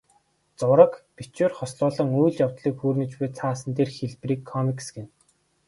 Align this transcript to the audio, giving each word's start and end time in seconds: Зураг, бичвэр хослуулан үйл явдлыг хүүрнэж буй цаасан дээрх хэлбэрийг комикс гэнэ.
Зураг, 0.59 0.93
бичвэр 1.15 1.51
хослуулан 1.57 2.09
үйл 2.19 2.35
явдлыг 2.45 2.75
хүүрнэж 2.77 3.11
буй 3.17 3.29
цаасан 3.37 3.69
дээрх 3.73 3.95
хэлбэрийг 3.99 4.41
комикс 4.51 4.87
гэнэ. 4.95 5.09